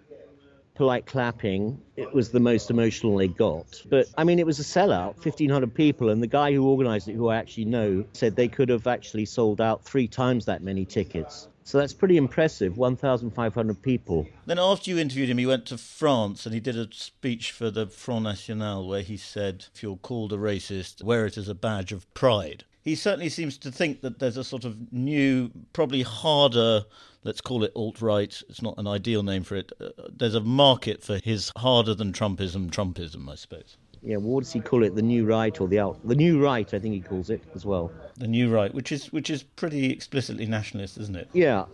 Polite 0.77 1.07
clapping, 1.07 1.81
it 1.95 2.13
was 2.13 2.29
the 2.29 2.39
most 2.39 2.69
emotional 2.69 3.17
they 3.17 3.27
got. 3.27 3.81
But 3.89 4.05
I 4.15 4.23
mean, 4.23 4.37
it 4.37 4.45
was 4.45 4.59
a 4.59 4.63
sellout 4.63 5.15
1,500 5.15 5.73
people, 5.73 6.09
and 6.09 6.21
the 6.21 6.27
guy 6.27 6.53
who 6.53 6.67
organized 6.67 7.07
it, 7.07 7.15
who 7.15 7.29
I 7.29 7.37
actually 7.37 7.65
know, 7.65 8.05
said 8.13 8.35
they 8.35 8.47
could 8.47 8.69
have 8.69 8.85
actually 8.85 9.25
sold 9.25 9.59
out 9.59 9.83
three 9.83 10.07
times 10.07 10.45
that 10.45 10.61
many 10.61 10.85
tickets. 10.85 11.47
So 11.63 11.79
that's 11.79 11.93
pretty 11.93 12.15
impressive 12.15 12.77
1,500 12.77 13.81
people. 13.81 14.27
Then, 14.45 14.59
after 14.59 14.91
you 14.91 14.99
interviewed 14.99 15.29
him, 15.29 15.39
he 15.39 15.47
went 15.47 15.65
to 15.65 15.79
France 15.79 16.45
and 16.45 16.53
he 16.53 16.61
did 16.61 16.77
a 16.77 16.87
speech 16.91 17.51
for 17.51 17.71
the 17.71 17.87
Front 17.87 18.23
National 18.23 18.87
where 18.87 19.01
he 19.01 19.17
said, 19.17 19.65
If 19.73 19.81
you're 19.81 19.97
called 19.97 20.31
a 20.31 20.37
racist, 20.37 21.03
wear 21.03 21.25
it 21.25 21.37
as 21.37 21.49
a 21.49 21.55
badge 21.55 21.91
of 21.91 22.13
pride 22.13 22.65
he 22.87 22.95
certainly 22.95 23.27
seems 23.27 23.57
to 23.57 23.69
think 23.69 23.99
that 24.01 24.19
there's 24.19 24.37
a 24.37 24.45
sort 24.45 24.63
of 24.63 24.93
new, 24.93 25.51
probably 25.73 26.03
harder, 26.03 26.85
let's 27.23 27.41
call 27.41 27.65
it 27.65 27.71
alt 27.75 28.01
right. 28.01 28.41
It's 28.47 28.61
not 28.61 28.75
an 28.77 28.87
ideal 28.87 29.23
name 29.23 29.43
for 29.43 29.55
it. 29.57 29.73
Uh, 29.81 29.89
there's 30.09 30.35
a 30.35 30.39
market 30.39 31.03
for 31.03 31.19
his 31.21 31.51
harder 31.57 31.93
than 31.93 32.13
Trumpism, 32.13 32.71
Trumpism, 32.71 33.29
I 33.29 33.35
suppose. 33.35 33.75
Yeah, 34.01 34.17
what 34.17 34.45
does 34.45 34.53
he 34.53 34.61
call 34.61 34.83
it? 34.83 34.95
The 34.95 35.01
new 35.01 35.25
right 35.25 35.59
or 35.59 35.67
the 35.67 35.79
out? 35.79 35.99
The 36.07 36.15
new 36.15 36.41
right, 36.41 36.73
I 36.73 36.79
think 36.79 36.93
he 36.93 37.01
calls 37.01 37.29
it 37.29 37.41
as 37.53 37.65
well. 37.65 37.91
The 38.15 38.27
new 38.27 38.49
right, 38.49 38.73
which 38.73 38.93
is 38.93 39.11
which 39.11 39.29
is 39.29 39.43
pretty 39.43 39.91
explicitly 39.91 40.45
nationalist, 40.45 40.97
isn't 40.97 41.15
it? 41.17 41.27
Yeah, 41.33 41.65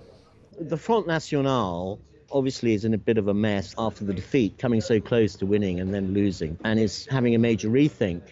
the 0.59 0.77
Front 0.77 1.05
National 1.05 1.99
obviously 2.31 2.73
is 2.73 2.85
in 2.85 2.95
a 2.95 2.97
bit 2.97 3.19
of 3.19 3.27
a 3.27 3.33
mess 3.35 3.75
after 3.77 4.03
the 4.03 4.13
defeat, 4.13 4.57
coming 4.57 4.81
so 4.81 4.99
close 4.99 5.35
to 5.35 5.45
winning 5.45 5.79
and 5.79 5.93
then 5.93 6.15
losing, 6.15 6.57
and 6.63 6.79
is 6.79 7.05
having 7.05 7.35
a 7.35 7.39
major 7.39 7.69
rethink. 7.69 8.23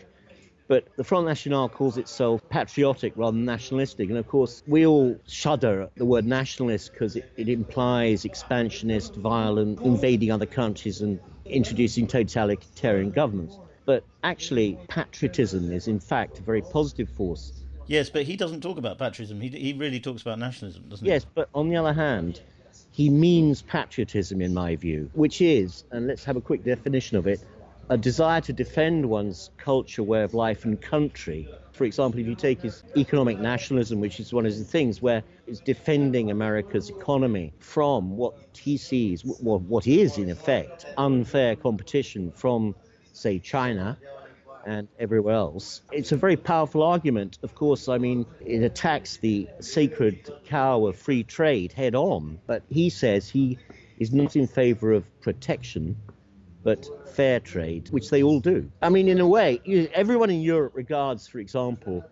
But 0.72 0.88
the 0.96 1.04
Front 1.04 1.28
National 1.28 1.68
calls 1.68 1.98
itself 1.98 2.48
patriotic 2.48 3.12
rather 3.18 3.36
than 3.36 3.44
nationalistic. 3.44 4.08
And 4.08 4.18
of 4.18 4.26
course, 4.30 4.64
we 4.66 4.86
all 4.86 5.20
shudder 5.28 5.82
at 5.82 5.96
the 5.96 6.06
word 6.06 6.26
nationalist 6.26 6.94
because 6.94 7.18
it, 7.18 7.30
it 7.36 7.50
implies 7.50 8.24
expansionist, 8.24 9.16
violent, 9.16 9.82
invading 9.82 10.32
other 10.32 10.46
countries 10.46 11.02
and 11.02 11.20
introducing 11.44 12.08
totalitarian 12.08 13.12
governments. 13.12 13.60
But 13.84 14.06
actually, 14.24 14.80
patriotism 14.88 15.74
is 15.74 15.90
in 15.90 16.00
fact 16.00 16.40
a 16.40 16.42
very 16.42 16.62
positive 16.62 17.10
force. 17.10 17.52
Yes, 17.88 18.10
but 18.10 18.24
he 18.24 18.38
doesn't 18.38 18.62
talk 18.62 18.78
about 18.78 18.98
patriotism. 18.98 19.42
He, 19.42 19.50
he 19.50 19.74
really 19.74 20.00
talks 20.00 20.22
about 20.22 20.40
nationalism, 20.40 20.88
doesn't 20.88 21.06
he? 21.06 21.12
Yes, 21.12 21.26
but 21.36 21.50
on 21.54 21.68
the 21.68 21.76
other 21.76 21.92
hand, 21.92 22.40
he 22.92 23.10
means 23.10 23.62
patriotism 23.62 24.42
in 24.42 24.54
my 24.54 24.78
view, 24.78 25.10
which 25.14 25.42
is, 25.42 25.84
and 25.92 26.08
let's 26.08 26.24
have 26.24 26.38
a 26.38 26.42
quick 26.42 26.64
definition 26.64 27.18
of 27.18 27.28
it, 27.28 27.42
a 27.92 27.98
desire 27.98 28.40
to 28.40 28.54
defend 28.54 29.06
one's 29.06 29.50
culture, 29.58 30.02
way 30.02 30.24
of 30.24 30.34
life, 30.34 30.64
and 30.64 30.82
country. 30.82 31.46
For 31.74 31.84
example, 31.84 32.22
if 32.22 32.26
you 32.26 32.36
take 32.36 32.62
his 32.62 32.84
economic 32.96 33.38
nationalism, 33.38 34.00
which 34.00 34.18
is 34.22 34.32
one 34.32 34.46
of 34.46 34.58
the 34.58 34.64
things 34.64 35.02
where 35.02 35.24
it's 35.46 35.60
defending 35.60 36.32
America's 36.32 36.90
economy 36.90 37.52
from 37.60 38.16
what 38.16 38.34
he 38.58 38.78
sees, 38.78 39.26
well, 39.26 39.60
what 39.60 39.88
is 39.88 40.18
in 40.18 40.30
effect 40.30 40.86
unfair 40.98 41.58
competition 41.58 42.32
from, 42.32 42.76
say, 43.12 43.40
China 43.40 43.98
and 44.66 44.88
everywhere 44.98 45.36
else. 45.36 45.82
It's 45.92 46.14
a 46.14 46.18
very 46.18 46.38
powerful 46.38 46.84
argument. 46.84 47.40
Of 47.44 47.56
course, 47.56 47.90
I 47.90 47.98
mean, 47.98 48.26
it 48.40 48.64
attacks 48.64 49.18
the 49.18 49.50
sacred 49.60 50.32
cow 50.46 50.86
of 50.86 50.96
free 50.96 51.24
trade 51.24 51.74
head 51.74 51.96
on, 51.96 52.40
but 52.48 52.64
he 52.70 52.90
says 52.90 53.28
he 53.28 53.58
is 54.00 54.14
not 54.14 54.38
in 54.38 54.48
favor 54.48 54.94
of 54.94 55.04
protection 55.20 55.98
but 56.64 56.88
fair 57.10 57.40
trade, 57.40 57.90
which 57.92 58.10
they 58.10 58.24
all 58.24 58.40
do. 58.40 58.70
I 58.82 58.90
mean, 58.90 59.08
in 59.08 59.20
a 59.20 59.28
way, 59.28 59.62
you, 59.66 59.90
everyone 59.94 60.30
in 60.30 60.42
Europe 60.42 60.74
regards, 60.76 61.28
for 61.28 61.40
example, 61.40 62.04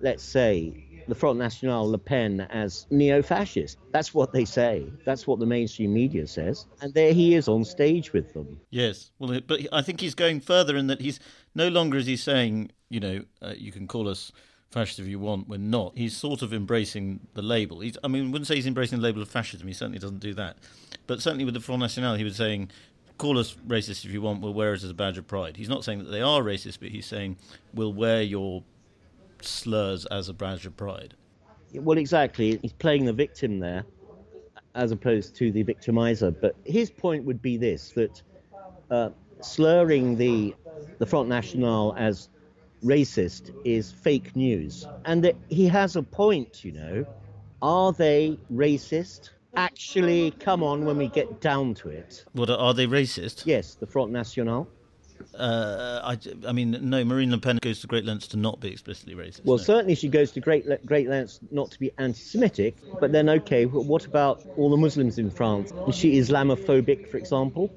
let's 0.00 0.22
say, 0.22 0.84
the 1.08 1.14
Front 1.14 1.38
National, 1.38 1.90
Le 1.90 1.98
Pen, 1.98 2.42
as 2.50 2.86
neo 2.90 3.22
fascist. 3.22 3.78
That's 3.92 4.12
what 4.12 4.32
they 4.32 4.44
say. 4.44 4.86
That's 5.06 5.26
what 5.26 5.38
the 5.38 5.46
mainstream 5.46 5.94
media 5.94 6.26
says. 6.26 6.66
And 6.82 6.92
there 6.92 7.14
he 7.14 7.34
is 7.34 7.48
on 7.48 7.64
stage 7.64 8.12
with 8.12 8.34
them. 8.34 8.60
Yes. 8.70 9.10
Well, 9.18 9.40
but 9.46 9.60
I 9.72 9.80
think 9.80 10.00
he's 10.00 10.14
going 10.14 10.40
further 10.40 10.76
in 10.76 10.86
that 10.88 11.00
he's 11.00 11.18
no 11.54 11.68
longer 11.68 11.96
is 11.96 12.06
he 12.06 12.16
saying, 12.16 12.72
you 12.90 13.00
know, 13.00 13.24
uh, 13.40 13.54
you 13.56 13.72
can 13.72 13.88
call 13.88 14.06
us 14.06 14.32
fascist 14.70 14.98
if 14.98 15.06
you 15.06 15.18
want, 15.18 15.48
we're 15.48 15.56
not. 15.56 15.96
He's 15.96 16.14
sort 16.14 16.42
of 16.42 16.52
embracing 16.52 17.20
the 17.32 17.40
label. 17.40 17.80
He's, 17.80 17.96
I 18.04 18.08
mean, 18.08 18.28
I 18.28 18.30
wouldn't 18.30 18.46
say 18.46 18.56
he's 18.56 18.66
embracing 18.66 18.98
the 18.98 19.04
label 19.04 19.22
of 19.22 19.28
fascism. 19.28 19.66
He 19.66 19.72
certainly 19.72 19.98
doesn't 19.98 20.20
do 20.20 20.34
that. 20.34 20.58
But 21.06 21.22
certainly 21.22 21.46
with 21.46 21.54
the 21.54 21.60
Front 21.60 21.80
National, 21.80 22.16
he 22.16 22.24
was 22.24 22.36
saying, 22.36 22.70
call 23.18 23.38
us 23.38 23.56
racist 23.66 24.04
if 24.04 24.12
you 24.12 24.22
want, 24.22 24.40
we'll 24.40 24.54
wear 24.54 24.72
it 24.72 24.82
as 24.82 24.90
a 24.90 24.94
badge 24.94 25.18
of 25.18 25.26
pride. 25.26 25.56
He's 25.56 25.68
not 25.68 25.84
saying 25.84 25.98
that 25.98 26.10
they 26.10 26.22
are 26.22 26.40
racist, 26.40 26.78
but 26.80 26.88
he's 26.88 27.06
saying, 27.06 27.36
we'll 27.74 27.92
wear 27.92 28.22
your 28.22 28.62
slurs 29.42 30.06
as 30.06 30.28
a 30.28 30.32
badge 30.32 30.64
of 30.66 30.76
pride. 30.76 31.14
Well, 31.74 31.98
exactly. 31.98 32.58
He's 32.62 32.72
playing 32.72 33.04
the 33.04 33.12
victim 33.12 33.58
there 33.58 33.84
as 34.74 34.92
opposed 34.92 35.34
to 35.36 35.50
the 35.50 35.64
victimizer. 35.64 36.34
But 36.40 36.54
his 36.64 36.90
point 36.90 37.24
would 37.24 37.42
be 37.42 37.56
this 37.56 37.90
that 37.90 38.22
uh, 38.90 39.10
slurring 39.40 40.16
the, 40.16 40.54
the 40.98 41.06
Front 41.06 41.28
National 41.28 41.94
as 41.98 42.28
racist 42.84 43.52
is 43.64 43.90
fake 43.90 44.36
news. 44.36 44.86
And 45.04 45.22
that 45.24 45.34
he 45.48 45.66
has 45.66 45.96
a 45.96 46.02
point, 46.02 46.64
you 46.64 46.72
know. 46.72 47.06
Are 47.60 47.92
they 47.92 48.38
racist? 48.52 49.30
Actually, 49.56 50.30
come 50.32 50.62
on 50.62 50.84
when 50.84 50.98
we 50.98 51.08
get 51.08 51.40
down 51.40 51.74
to 51.74 51.88
it. 51.88 52.24
What 52.32 52.50
are 52.50 52.74
they 52.74 52.86
racist? 52.86 53.46
Yes, 53.46 53.74
the 53.74 53.86
Front 53.86 54.12
National. 54.12 54.68
Uh, 55.34 56.00
I, 56.04 56.18
I 56.46 56.52
mean, 56.52 56.76
no, 56.80 57.04
Marine 57.04 57.30
Le 57.30 57.38
Pen 57.38 57.58
goes 57.60 57.80
to 57.80 57.86
great 57.86 58.04
lengths 58.04 58.28
to 58.28 58.36
not 58.36 58.60
be 58.60 58.70
explicitly 58.70 59.14
racist. 59.14 59.44
Well, 59.44 59.56
no. 59.56 59.62
certainly 59.62 59.94
she 59.94 60.08
goes 60.08 60.30
to 60.32 60.40
great 60.40 60.64
great 60.86 61.08
lengths 61.08 61.40
not 61.50 61.70
to 61.72 61.78
be 61.78 61.90
anti-Semitic. 61.98 62.76
But 63.00 63.12
then, 63.12 63.28
okay, 63.28 63.66
what 63.66 64.04
about 64.04 64.44
all 64.56 64.70
the 64.70 64.76
Muslims 64.76 65.18
in 65.18 65.30
France? 65.30 65.72
Is 65.88 65.96
she 65.96 66.18
Islamophobic, 66.18 67.08
for 67.08 67.16
example? 67.16 67.72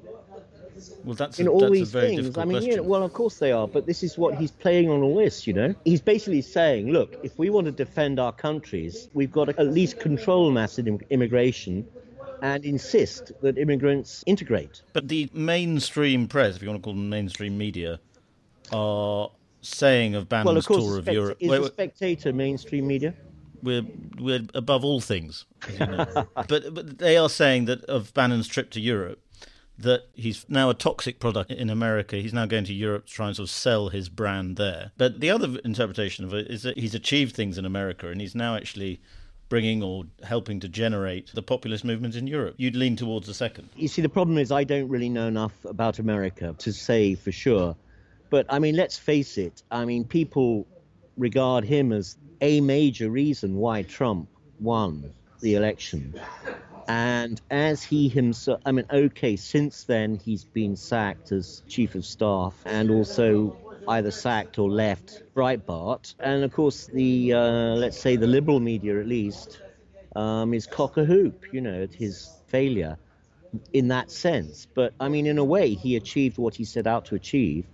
Well, 1.04 1.14
that's 1.14 1.38
in 1.38 1.46
a, 1.46 1.50
all 1.50 1.60
that's 1.60 1.72
these 1.72 1.92
things. 1.92 2.36
I 2.36 2.44
mean, 2.44 2.54
question. 2.54 2.70
you 2.70 2.76
know, 2.78 2.82
well, 2.82 3.02
of 3.02 3.12
course 3.12 3.38
they 3.38 3.52
are, 3.52 3.68
but 3.68 3.86
this 3.86 4.02
is 4.02 4.18
what 4.18 4.36
he's 4.36 4.50
playing 4.50 4.90
on 4.90 5.02
all 5.02 5.16
this. 5.16 5.46
You 5.46 5.52
know, 5.52 5.74
he's 5.84 6.00
basically 6.00 6.42
saying, 6.42 6.90
look, 6.90 7.18
if 7.22 7.38
we 7.38 7.50
want 7.50 7.66
to 7.66 7.72
defend 7.72 8.18
our 8.18 8.32
countries, 8.32 9.08
we've 9.14 9.32
got 9.32 9.46
to 9.46 9.60
at 9.60 9.68
least 9.68 10.00
control 10.00 10.50
mass 10.50 10.78
immigration 10.78 11.86
and 12.42 12.64
insist 12.64 13.32
that 13.42 13.56
immigrants 13.56 14.24
integrate. 14.26 14.82
But 14.92 15.08
the 15.08 15.30
mainstream 15.32 16.26
press, 16.26 16.56
if 16.56 16.62
you 16.62 16.68
want 16.68 16.82
to 16.82 16.84
call 16.84 16.94
them 16.94 17.08
mainstream 17.08 17.56
media, 17.56 18.00
are 18.72 19.30
saying 19.60 20.14
of 20.14 20.28
Bannon's 20.28 20.46
well, 20.46 20.56
of 20.56 20.66
course, 20.66 20.84
tour 20.84 20.98
of 20.98 21.04
spect- 21.04 21.14
Europe. 21.14 21.36
is 21.40 21.50
wait, 21.50 21.64
Spectator 21.66 22.32
mainstream 22.32 22.86
media? 22.86 23.14
we're 23.62 23.82
we're 24.18 24.42
above 24.54 24.84
all 24.84 25.00
things, 25.00 25.46
you 25.72 25.86
know. 25.86 26.26
but 26.48 26.74
but 26.74 26.98
they 26.98 27.16
are 27.16 27.28
saying 27.28 27.66
that 27.66 27.84
of 27.84 28.12
Bannon's 28.14 28.48
trip 28.48 28.70
to 28.70 28.80
Europe, 28.80 29.20
that 29.78 30.08
he's 30.14 30.44
now 30.48 30.70
a 30.70 30.74
toxic 30.74 31.18
product 31.18 31.50
in 31.50 31.70
America. 31.70 32.16
He's 32.16 32.32
now 32.32 32.46
going 32.46 32.64
to 32.64 32.74
Europe 32.74 33.06
to 33.06 33.12
try 33.12 33.28
and 33.28 33.36
sort 33.36 33.48
of 33.48 33.50
sell 33.50 33.88
his 33.88 34.08
brand 34.08 34.56
there. 34.56 34.92
But 34.96 35.20
the 35.20 35.30
other 35.30 35.58
interpretation 35.64 36.24
of 36.24 36.34
it 36.34 36.48
is 36.48 36.62
that 36.62 36.78
he's 36.78 36.94
achieved 36.94 37.34
things 37.34 37.58
in 37.58 37.64
America 37.64 38.08
and 38.08 38.20
he's 38.20 38.34
now 38.34 38.54
actually 38.54 39.00
bringing 39.48 39.82
or 39.82 40.04
helping 40.22 40.60
to 40.60 40.68
generate 40.68 41.30
the 41.34 41.42
populist 41.42 41.84
movement 41.84 42.14
in 42.14 42.26
Europe. 42.26 42.54
You'd 42.56 42.76
lean 42.76 42.96
towards 42.96 43.26
the 43.26 43.34
second. 43.34 43.68
You 43.76 43.88
see, 43.88 44.00
the 44.00 44.08
problem 44.08 44.38
is 44.38 44.50
I 44.50 44.64
don't 44.64 44.88
really 44.88 45.10
know 45.10 45.26
enough 45.26 45.52
about 45.64 45.98
America 45.98 46.54
to 46.58 46.72
say 46.72 47.14
for 47.14 47.32
sure. 47.32 47.76
But 48.30 48.46
I 48.48 48.58
mean, 48.58 48.76
let's 48.76 48.96
face 48.96 49.36
it. 49.36 49.62
I 49.70 49.84
mean, 49.84 50.04
people 50.04 50.66
regard 51.18 51.64
him 51.64 51.92
as 51.92 52.16
a 52.40 52.62
major 52.62 53.10
reason 53.10 53.56
why 53.56 53.82
Trump 53.82 54.28
won 54.58 55.12
the 55.40 55.54
election. 55.54 56.18
And 56.88 57.40
as 57.50 57.82
he 57.82 58.08
himself, 58.08 58.60
I 58.66 58.72
mean, 58.72 58.86
okay, 58.90 59.36
since 59.36 59.84
then 59.84 60.18
he's 60.24 60.44
been 60.44 60.76
sacked 60.76 61.32
as 61.32 61.62
chief 61.68 61.94
of 61.94 62.04
staff 62.04 62.54
and 62.64 62.90
also 62.90 63.56
either 63.88 64.10
sacked 64.10 64.58
or 64.58 64.70
left 64.70 65.22
Breitbart. 65.34 66.14
And 66.18 66.44
of 66.44 66.52
course, 66.52 66.86
the, 66.86 67.32
uh, 67.32 67.74
let's 67.74 67.98
say, 67.98 68.16
the 68.16 68.26
liberal 68.26 68.60
media 68.60 69.00
at 69.00 69.06
least, 69.06 69.60
um, 70.14 70.54
is 70.54 70.66
cock 70.66 70.96
a 70.96 71.04
hoop, 71.04 71.44
you 71.52 71.60
know, 71.60 71.82
at 71.82 71.94
his 71.94 72.30
failure 72.48 72.98
in 73.72 73.88
that 73.88 74.10
sense. 74.10 74.66
But 74.74 74.94
I 75.00 75.08
mean, 75.08 75.26
in 75.26 75.38
a 75.38 75.44
way, 75.44 75.74
he 75.74 75.96
achieved 75.96 76.38
what 76.38 76.54
he 76.54 76.64
set 76.64 76.86
out 76.86 77.06
to 77.06 77.14
achieve, 77.14 77.66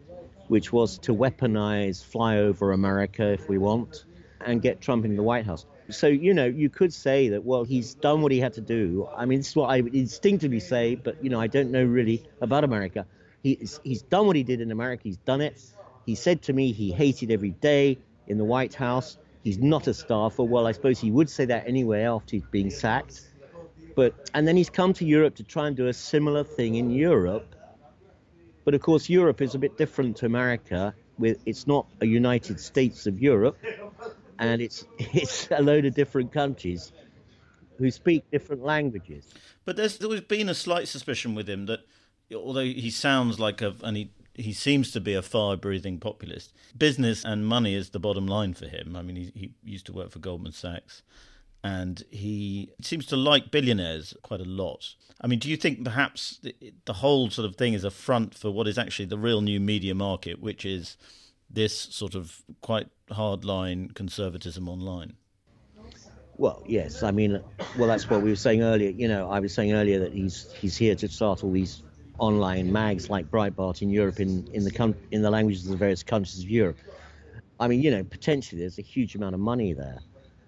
which 0.49 0.73
was 0.73 0.99
to 0.99 1.15
weaponize 1.15 2.05
flyover 2.05 2.73
America 2.75 3.33
if 3.33 3.49
we 3.49 3.59
want 3.59 4.05
and 4.45 4.63
get 4.63 4.81
Trump 4.81 5.05
in 5.05 5.17
the 5.17 5.23
White 5.23 5.45
House. 5.47 5.67
So, 5.91 6.07
you 6.07 6.35
know, 6.35 6.45
you 6.45 6.69
could 6.69 6.93
say 6.93 7.31
that, 7.31 7.45
well, 7.45 7.65
he's 7.65 7.95
done 7.95 8.21
what 8.21 8.31
he 8.31 8.41
had 8.41 8.53
to 8.55 8.61
do. 8.61 9.09
I 9.17 9.25
mean, 9.25 9.41
this 9.41 9.49
is 9.49 9.57
what 9.57 9.71
I 9.71 9.77
instinctively 9.77 10.61
say, 10.61 10.97
but, 10.97 11.23
you 11.25 11.31
know, 11.31 11.41
I 11.41 11.47
don't 11.47 11.71
know 11.71 11.83
really 11.83 12.27
about 12.41 12.65
America. 12.65 13.07
He's, 13.43 13.81
he's 13.85 14.03
done 14.03 14.27
what 14.27 14.37
he 14.37 14.43
did 14.43 14.61
in 14.61 14.71
America, 14.71 15.05
he's 15.05 15.17
done 15.19 15.41
it. 15.41 15.63
He 16.05 16.15
said 16.15 16.43
to 16.43 16.53
me 16.53 16.73
he 16.73 16.91
hated 16.91 17.31
every 17.31 17.51
day 17.51 17.99
in 18.27 18.39
the 18.39 18.45
White 18.45 18.75
House. 18.75 19.19
He's 19.45 19.59
not 19.59 19.87
a 19.87 19.95
staffer. 19.95 20.43
Well, 20.43 20.67
I 20.67 20.73
suppose 20.73 20.99
he 20.99 21.11
would 21.11 21.31
say 21.31 21.45
that 21.47 21.67
anyway 21.67 22.03
after 22.03 22.37
he's 22.37 22.47
being 22.51 22.71
sacked. 22.71 23.23
But 23.95 24.31
and 24.35 24.47
then 24.47 24.57
he's 24.57 24.71
come 24.71 24.93
to 24.95 25.05
Europe 25.05 25.37
to 25.37 25.43
try 25.43 25.67
and 25.67 25.77
do 25.77 25.87
a 25.89 25.93
similar 25.93 26.45
thing 26.45 26.77
in 26.77 26.91
Europe. 26.91 27.55
But 28.65 28.75
of 28.75 28.81
course, 28.81 29.09
Europe 29.09 29.41
is 29.41 29.55
a 29.55 29.59
bit 29.59 29.77
different 29.77 30.19
to 30.19 30.27
America. 30.27 30.95
With 31.19 31.41
it's 31.47 31.67
not 31.67 31.87
a 32.01 32.07
United 32.07 32.61
States 32.61 33.07
of 33.07 33.21
Europe, 33.21 33.59
and 34.39 34.63
it's 34.63 34.85
it's 34.99 35.49
a 35.51 35.63
load 35.63 35.85
of 35.85 35.95
different 35.95 36.33
countries 36.33 36.93
who 37.79 37.91
speak 37.91 38.29
different 38.31 38.63
languages. 38.63 39.33
But 39.65 39.77
there's 39.77 40.03
always 40.03 40.23
been 40.23 40.49
a 40.49 40.55
slight 40.55 40.89
suspicion 40.89 41.35
with 41.35 41.49
him 41.49 41.67
that, 41.67 41.81
although 42.35 42.65
he 42.65 42.91
sounds 42.91 43.39
like 43.39 43.63
a, 43.63 43.75
and 43.83 43.97
he 43.97 44.11
he 44.35 44.53
seems 44.53 44.93
to 44.93 45.01
be 45.01 45.15
a 45.15 45.23
fire-breathing 45.23 45.99
populist. 45.99 46.53
Business 46.77 47.25
and 47.25 47.45
money 47.45 47.75
is 47.75 47.91
the 47.91 47.99
bottom 47.99 48.27
line 48.27 48.55
for 48.55 48.67
him. 48.67 48.95
I 48.95 49.03
mean, 49.03 49.17
he, 49.17 49.33
he 49.35 49.55
used 49.65 49.87
to 49.87 49.93
work 49.93 50.13
for 50.13 50.21
Goldman 50.21 50.53
Sachs, 50.53 51.03
and 51.65 52.05
he 52.11 52.71
seems 52.81 53.05
to 53.07 53.17
like 53.17 53.51
billionaires 53.51 54.15
quite 54.23 54.41
a 54.41 54.45
lot. 54.45 54.95
I 55.21 55.27
mean, 55.27 55.41
do 55.41 55.51
you 55.51 55.57
think 55.57 55.85
perhaps 55.85 56.39
the, 56.41 56.55
the 56.85 56.93
whole 56.95 57.31
sort 57.31 57.49
of 57.49 57.57
thing 57.57 57.75
is 57.75 57.83
a 57.83 57.91
front 57.91 58.33
for 58.35 58.53
what 58.53 58.69
is 58.69 58.79
actually 58.79 59.07
the 59.07 59.19
real 59.19 59.41
new 59.41 59.59
media 59.59 59.95
market, 59.95 60.41
which 60.41 60.65
is 60.65 60.97
this 61.51 61.75
sort 61.75 62.15
of 62.15 62.43
quite 62.61 62.89
hardline 63.11 63.95
conservatism 63.95 64.69
online? 64.69 65.15
Well, 66.37 66.63
yes. 66.67 67.03
I 67.03 67.11
mean, 67.11 67.43
well, 67.77 67.89
that's 67.89 68.09
what 68.09 68.23
we 68.23 68.31
were 68.31 68.37
saying 68.37 68.63
earlier. 68.63 68.91
You 68.91 69.09
know, 69.09 69.29
I 69.29 69.41
was 69.41 69.53
saying 69.53 69.73
earlier 69.73 69.99
that 70.01 70.13
he's 70.13 70.53
he's 70.53 70.77
here 70.77 70.95
to 70.95 71.09
start 71.09 71.43
all 71.43 71.51
these 71.51 71.83
online 72.19 72.73
mags 72.73 73.11
like 73.11 73.31
Breitbart 73.31 73.83
in 73.83 73.91
Europe 73.91 74.21
in 74.21 74.49
in 74.53 74.65
the 74.65 74.95
in 75.11 75.23
the 75.23 75.31
languages 75.31 75.65
of 75.65 75.73
the 75.73 75.77
various 75.77 76.03
countries 76.03 76.43
of 76.43 76.49
Europe. 76.49 76.77
I 77.59 77.67
mean, 77.67 77.83
you 77.83 77.91
know, 77.91 78.05
potentially 78.05 78.61
there's 78.61 78.79
a 78.79 78.83
huge 78.83 79.17
amount 79.17 79.35
of 79.35 79.41
money 79.41 79.73
there, 79.73 79.99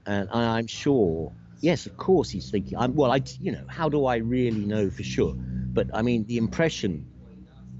and 0.07 0.29
I'm 0.31 0.67
sure. 0.67 1.33
Yes, 1.63 1.85
of 1.85 1.99
course 1.99 2.31
he's 2.31 2.51
thinking. 2.51 2.79
I'm, 2.79 2.95
well, 2.95 3.13
I 3.13 3.21
you 3.39 3.53
know, 3.53 3.65
how 3.67 3.91
do 3.91 4.07
I 4.07 4.17
really 4.17 4.65
know 4.65 4.91
for 4.91 5.03
sure? 5.03 5.35
But 5.35 5.89
I 5.93 6.01
mean, 6.01 6.25
the 6.25 6.39
impression 6.39 7.07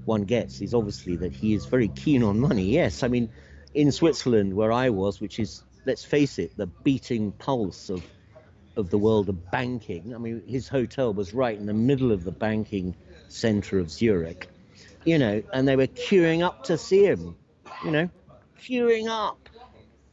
one 0.05 0.23
gets 0.23 0.61
is 0.61 0.73
obviously 0.73 1.15
that 1.17 1.33
he 1.33 1.53
is 1.53 1.65
very 1.65 1.87
keen 1.89 2.23
on 2.23 2.39
money. 2.39 2.63
Yes, 2.63 3.03
I 3.03 3.07
mean, 3.07 3.29
in 3.73 3.91
Switzerland 3.91 4.53
where 4.53 4.71
I 4.71 4.89
was, 4.89 5.21
which 5.21 5.39
is 5.39 5.63
let's 5.85 6.03
face 6.03 6.39
it, 6.39 6.55
the 6.57 6.67
beating 6.67 7.31
pulse 7.31 7.89
of 7.89 8.03
of 8.75 8.89
the 8.89 8.97
world 8.97 9.29
of 9.29 9.51
banking. 9.51 10.15
I 10.15 10.17
mean, 10.17 10.43
his 10.47 10.67
hotel 10.67 11.13
was 11.13 11.33
right 11.33 11.57
in 11.57 11.65
the 11.65 11.73
middle 11.73 12.11
of 12.11 12.23
the 12.23 12.31
banking 12.31 12.95
center 13.27 13.79
of 13.79 13.91
Zurich, 13.91 14.47
you 15.03 15.17
know, 15.17 15.43
and 15.53 15.67
they 15.67 15.75
were 15.75 15.87
queuing 15.87 16.41
up 16.41 16.63
to 16.65 16.77
see 16.77 17.03
him, 17.03 17.35
you 17.83 17.91
know, 17.91 18.09
queuing 18.61 19.09
up 19.09 19.49